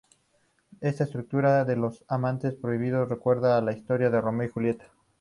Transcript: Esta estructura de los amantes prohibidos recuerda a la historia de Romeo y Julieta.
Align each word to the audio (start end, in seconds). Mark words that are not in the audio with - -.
Esta 0.79 1.03
estructura 1.03 1.63
de 1.63 1.75
los 1.75 2.03
amantes 2.07 2.55
prohibidos 2.55 3.07
recuerda 3.07 3.55
a 3.55 3.61
la 3.61 3.73
historia 3.73 4.09
de 4.09 4.19
Romeo 4.19 4.47
y 4.47 4.49
Julieta. 4.49 4.85